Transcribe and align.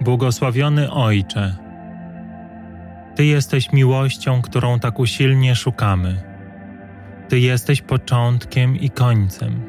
Błogosławiony 0.00 0.90
Ojcze, 0.90 1.56
Ty 3.16 3.24
jesteś 3.24 3.72
miłością, 3.72 4.42
którą 4.42 4.78
tak 4.78 4.98
usilnie 4.98 5.54
szukamy. 5.54 6.22
Ty 7.28 7.40
jesteś 7.40 7.82
początkiem 7.82 8.76
i 8.76 8.90
końcem. 8.90 9.62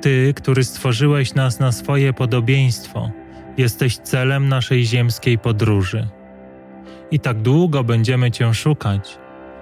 Ty, 0.00 0.34
który 0.36 0.64
stworzyłeś 0.64 1.34
nas 1.34 1.60
na 1.60 1.72
swoje 1.72 2.12
podobieństwo, 2.12 3.10
jesteś 3.56 3.98
celem 3.98 4.48
naszej 4.48 4.84
ziemskiej 4.84 5.38
podróży. 5.38 6.08
I 7.10 7.20
tak 7.20 7.42
długo 7.42 7.84
będziemy 7.84 8.30
Cię 8.30 8.54
szukać, 8.54 9.18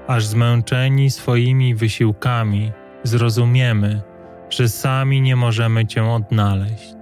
aż 0.06 0.26
zmęczeni 0.26 1.10
swoimi 1.10 1.74
wysiłkami 1.74 2.72
zrozumiemy, 3.02 4.02
że 4.50 4.68
sami 4.68 5.20
nie 5.20 5.36
możemy 5.36 5.86
Cię 5.86 6.04
odnaleźć. 6.04 6.94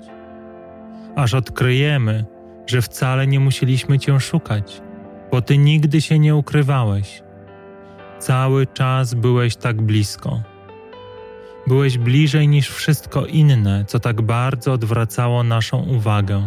Aż 1.16 1.34
odkryjemy, 1.34 2.24
że 2.66 2.82
wcale 2.82 3.26
nie 3.26 3.40
musieliśmy 3.40 3.98
Cię 3.98 4.20
szukać, 4.20 4.82
bo 5.30 5.42
Ty 5.42 5.58
nigdy 5.58 6.00
się 6.00 6.18
nie 6.18 6.36
ukrywałeś. 6.36 7.22
Cały 8.18 8.66
czas 8.66 9.14
byłeś 9.14 9.56
tak 9.56 9.82
blisko. 9.82 10.42
Byłeś 11.66 11.98
bliżej 11.98 12.48
niż 12.48 12.70
wszystko 12.70 13.26
inne, 13.26 13.84
co 13.84 14.00
tak 14.00 14.22
bardzo 14.22 14.72
odwracało 14.72 15.42
naszą 15.42 15.82
uwagę, 15.82 16.42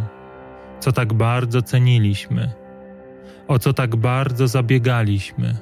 co 0.80 0.92
tak 0.92 1.14
bardzo 1.14 1.62
ceniliśmy, 1.62 2.54
o 3.48 3.60
co 3.60 3.74
tak 3.74 3.96
bardzo 3.96 4.48
zabiegaliśmy, 4.48 5.56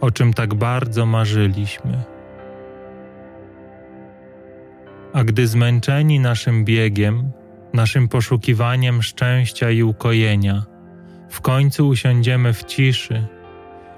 o 0.00 0.10
czym 0.10 0.34
tak 0.34 0.54
bardzo 0.54 1.06
marzyliśmy. 1.06 2.02
A 5.12 5.24
gdy 5.24 5.46
zmęczeni 5.46 6.20
naszym 6.20 6.64
biegiem, 6.64 7.32
naszym 7.74 8.08
poszukiwaniem 8.08 9.02
szczęścia 9.02 9.70
i 9.70 9.82
ukojenia, 9.82 10.62
w 11.28 11.40
końcu 11.40 11.88
usiądziemy 11.88 12.52
w 12.52 12.64
ciszy, 12.64 13.26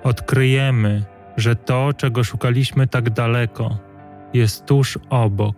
odkryjemy, 0.02 1.04
że 1.36 1.56
to, 1.56 1.92
czego 1.92 2.24
szukaliśmy 2.24 2.86
tak 2.86 3.10
daleko, 3.10 3.78
jest 4.34 4.66
tuż 4.66 4.98
obok. 5.10 5.56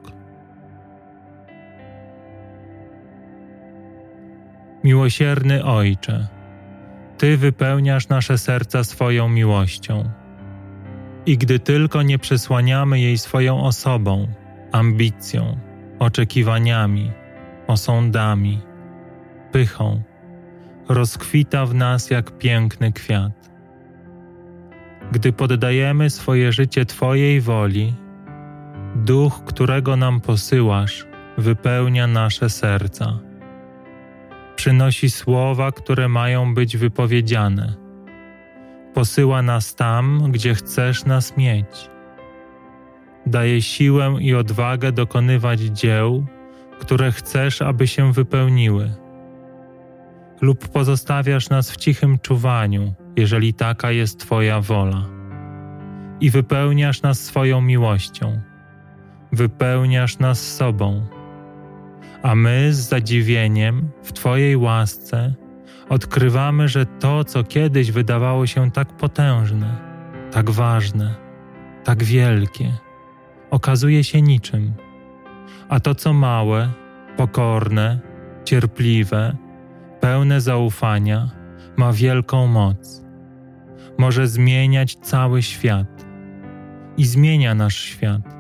Miłosierny 4.85 5.65
Ojcze, 5.65 6.29
Ty 7.19 7.37
wypełniasz 7.37 8.09
nasze 8.09 8.39
serca 8.39 8.85
swoją 8.85 9.29
miłością. 9.29 10.11
I 11.27 11.39
gdy 11.39 11.59
tylko 11.59 12.03
nie 12.03 12.19
przesłaniamy 12.19 13.01
jej 13.01 13.19
swoją 13.19 13.65
osobą, 13.65 14.29
ambicją, 14.73 15.57
oczekiwaniami, 15.99 17.13
osądami, 17.67 18.61
pychą, 19.53 20.03
rozkwita 20.89 21.67
w 21.67 21.75
nas 21.75 22.11
jak 22.11 22.39
piękny 22.39 22.93
kwiat. 22.93 23.51
Gdy 25.13 25.33
poddajemy 25.33 26.11
swoje 26.11 26.53
życie 26.53 26.85
Twojej 26.85 27.41
woli, 27.41 27.95
duch, 28.95 29.45
którego 29.45 29.97
nam 29.97 30.21
posyłasz, 30.21 31.07
wypełnia 31.39 32.07
nasze 32.07 32.51
serca. 32.51 33.19
Przynosi 34.57 35.11
słowa, 35.11 35.73
które 35.73 36.09
mają 36.09 36.55
być 36.55 36.77
wypowiedziane. 36.77 37.75
Posyła 38.95 39.43
nas 39.43 39.75
tam, 39.75 40.33
gdzie 40.33 40.55
chcesz 40.55 41.05
nas 41.05 41.37
mieć. 41.37 41.91
Daje 43.27 43.63
siłę 43.63 44.17
i 44.21 44.35
odwagę 44.35 44.93
dokonywać 44.93 45.61
dzieł, 45.61 46.27
które 46.85 47.13
chcesz, 47.13 47.63
aby 47.63 47.87
się 47.87 48.13
wypełniły. 48.13 48.93
Lub 50.41 50.69
pozostawiasz 50.69 51.51
nas 51.51 51.71
w 51.71 51.77
cichym 51.77 52.19
czuwaniu, 52.19 52.95
jeżeli 53.17 53.55
taka 53.55 53.91
jest 53.91 54.21
Twoja 54.21 54.61
wola. 54.61 55.07
I 56.21 56.31
wypełniasz 56.31 57.03
nas 57.03 57.21
swoją 57.21 57.61
miłością, 57.61 58.41
wypełniasz 59.33 60.19
nas 60.19 60.55
sobą. 60.57 61.07
A 62.23 62.35
my 62.35 62.73
z 62.73 62.89
zadziwieniem 62.89 63.91
w 64.03 64.13
Twojej 64.13 64.57
łasce 64.57 65.35
odkrywamy, 65.89 66.69
że 66.69 66.87
to, 66.87 67.25
co 67.25 67.45
kiedyś 67.45 67.93
wydawało 67.93 68.47
się 68.47 68.71
tak 68.71 68.97
potężne, 68.97 69.77
tak 70.33 70.51
ważne, 70.51 71.15
tak 71.85 72.05
wielkie, 72.05 72.73
okazuje 73.51 74.05
się 74.05 74.23
niczym 74.23 74.75
a 75.69 75.81
to, 75.81 75.95
co 75.95 76.13
małe, 76.13 76.69
pokorne, 77.17 78.01
cierpliwe, 78.45 79.37
pełne 80.01 80.41
zaufania, 80.41 81.31
ma 81.77 81.93
wielką 81.93 82.47
moc. 82.47 83.05
Może 83.99 84.27
zmieniać 84.29 84.95
cały 84.95 85.43
świat 85.43 86.07
i 86.97 87.05
zmienia 87.05 87.55
nasz 87.55 87.77
świat, 87.77 88.37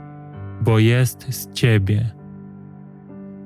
bo 0.60 0.78
jest 0.78 1.34
z 1.34 1.52
Ciebie, 1.52 2.10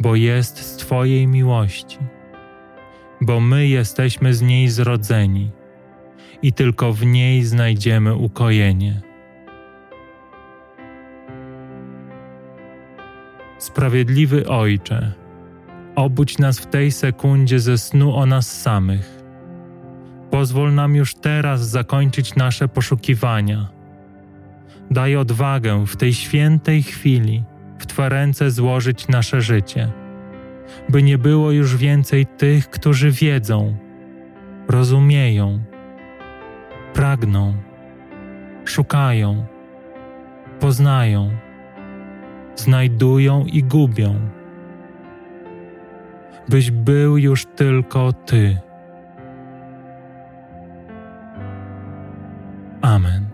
bo 0.00 0.16
jest 0.16 0.58
z 0.58 0.76
Twojej 0.76 1.26
miłości, 1.26 1.98
bo 3.20 3.40
my 3.40 3.66
jesteśmy 3.66 4.34
z 4.34 4.42
niej 4.42 4.68
zrodzeni 4.68 5.50
i 6.42 6.52
tylko 6.52 6.92
w 6.92 7.06
niej 7.06 7.44
znajdziemy 7.44 8.14
ukojenie. 8.14 9.07
Sprawiedliwy 13.58 14.48
Ojcze, 14.48 15.12
obudź 15.96 16.38
nas 16.38 16.58
w 16.58 16.66
tej 16.66 16.92
sekundzie 16.92 17.60
ze 17.60 17.78
snu 17.78 18.16
o 18.16 18.26
nas 18.26 18.60
samych. 18.60 19.22
Pozwól 20.30 20.74
nam 20.74 20.94
już 20.94 21.14
teraz 21.14 21.68
zakończyć 21.68 22.34
nasze 22.34 22.68
poszukiwania. 22.68 23.68
Daj 24.90 25.16
odwagę 25.16 25.86
w 25.86 25.96
tej 25.96 26.14
świętej 26.14 26.82
chwili 26.82 27.44
w 27.78 27.86
Twe 27.86 28.08
ręce 28.08 28.50
złożyć 28.50 29.08
nasze 29.08 29.40
życie, 29.40 29.92
by 30.88 31.02
nie 31.02 31.18
było 31.18 31.50
już 31.50 31.76
więcej 31.76 32.26
tych, 32.26 32.70
którzy 32.70 33.10
wiedzą, 33.10 33.76
rozumieją, 34.68 35.60
pragną, 36.94 37.54
szukają, 38.64 39.46
poznają 40.60 41.30
znajdują 42.60 43.44
i 43.44 43.62
gubią. 43.62 44.14
Byś 46.48 46.70
był 46.70 47.18
już 47.18 47.46
tylko 47.46 48.12
Ty. 48.12 48.58
Amen. 52.82 53.27